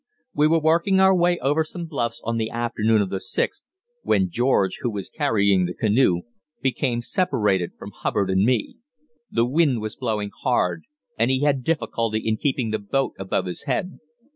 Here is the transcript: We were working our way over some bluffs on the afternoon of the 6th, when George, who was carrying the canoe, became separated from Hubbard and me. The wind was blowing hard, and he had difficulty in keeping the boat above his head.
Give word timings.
We 0.33 0.47
were 0.47 0.59
working 0.59 0.99
our 0.99 1.15
way 1.15 1.37
over 1.41 1.63
some 1.63 1.85
bluffs 1.85 2.21
on 2.23 2.37
the 2.37 2.49
afternoon 2.49 3.03
of 3.03 3.11
the 3.11 3.19
6th, 3.19 3.61
when 4.01 4.31
George, 4.31 4.79
who 4.81 4.89
was 4.89 5.11
carrying 5.11 5.65
the 5.67 5.75
canoe, 5.75 6.23
became 6.59 7.03
separated 7.03 7.73
from 7.77 7.91
Hubbard 7.91 8.31
and 8.31 8.43
me. 8.43 8.77
The 9.29 9.45
wind 9.45 9.79
was 9.79 9.95
blowing 9.95 10.31
hard, 10.41 10.85
and 11.19 11.29
he 11.29 11.41
had 11.43 11.63
difficulty 11.63 12.27
in 12.27 12.37
keeping 12.37 12.71
the 12.71 12.79
boat 12.79 13.13
above 13.19 13.45
his 13.45 13.65
head. 13.65 13.99